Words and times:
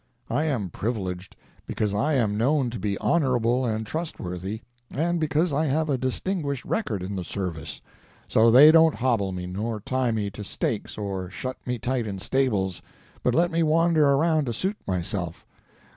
I 0.31 0.45
am 0.45 0.71
privileged, 0.71 1.35
because 1.67 1.93
I 1.93 2.15
am 2.15 2.35
known 2.35 2.71
to 2.71 2.79
be 2.79 2.97
honorable 2.97 3.65
and 3.67 3.85
trustworthy, 3.85 4.61
and 4.89 5.19
because 5.19 5.53
I 5.53 5.67
have 5.67 5.91
a 5.91 5.97
distinguished 5.99 6.65
record 6.65 7.03
in 7.03 7.15
the 7.15 7.23
service; 7.23 7.79
so 8.27 8.49
they 8.49 8.71
don't 8.71 8.95
hobble 8.95 9.31
me 9.31 9.45
nor 9.45 9.79
tie 9.79 10.09
me 10.09 10.31
to 10.31 10.43
stakes 10.43 10.97
or 10.97 11.29
shut 11.29 11.57
me 11.67 11.77
tight 11.77 12.07
in 12.07 12.17
stables, 12.17 12.81
but 13.21 13.35
let 13.35 13.51
me 13.51 13.61
wander 13.61 14.03
around 14.09 14.45
to 14.45 14.53
suit 14.53 14.77
myself. 14.87 15.45